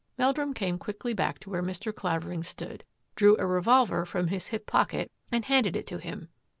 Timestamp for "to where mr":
1.37-1.93